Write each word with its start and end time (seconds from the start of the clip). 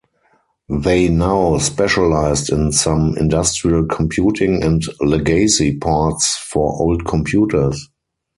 They 0.69 1.09
now 1.09 1.59
specialized 1.59 2.49
in 2.51 2.71
some 2.71 3.15
industrial 3.19 3.85
computing 3.85 4.63
and 4.63 4.81
legacy 4.99 5.77
parts 5.77 6.35
for 6.39 6.73
old 6.81 7.05
computers. 7.05 7.87